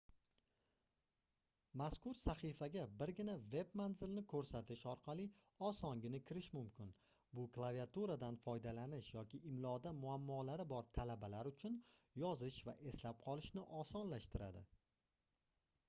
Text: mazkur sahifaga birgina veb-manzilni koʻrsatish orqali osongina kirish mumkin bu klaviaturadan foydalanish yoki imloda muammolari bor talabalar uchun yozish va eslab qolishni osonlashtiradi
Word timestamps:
mazkur 1.81 2.15
sahifaga 2.19 2.85
birgina 3.01 3.35
veb-manzilni 3.55 4.23
koʻrsatish 4.31 4.81
orqali 4.93 5.25
osongina 5.67 6.21
kirish 6.31 6.49
mumkin 6.57 6.89
bu 7.41 7.45
klaviaturadan 7.59 8.39
foydalanish 8.47 9.11
yoki 9.19 9.41
imloda 9.51 9.93
muammolari 10.01 10.67
bor 10.75 10.91
talabalar 11.01 11.51
uchun 11.53 11.77
yozish 12.25 12.59
va 12.71 12.77
eslab 12.95 13.23
qolishni 13.29 13.67
osonlashtiradi 13.85 14.65